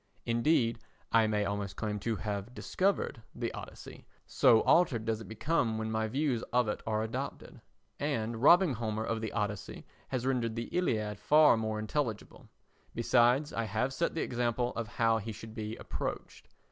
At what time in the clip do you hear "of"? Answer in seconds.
6.51-6.67, 9.03-9.21, 14.75-14.87